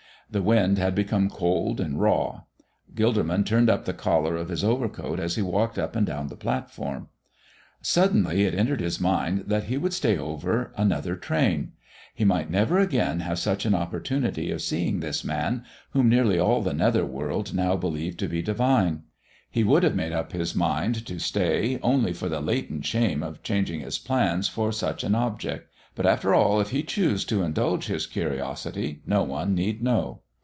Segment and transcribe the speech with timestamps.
[0.33, 2.43] The wind had become cold and raw.
[2.95, 6.37] Gilderman turned up the collar of his overcoat as he walked up and down the
[6.37, 7.09] platform.
[7.81, 11.73] Suddenly it entered his mind that he would stay over another train.
[12.15, 16.61] He might never again have such an opportunity of seeing this Man whom nearly all
[16.61, 19.03] the nether world now believed to be divine.
[19.49, 23.43] He would have made up his mind to stay only for the latent shame of
[23.43, 25.67] changing his plans for such an object.
[25.93, 30.21] But, after all, if he choose to indulge his curiosity no one need know.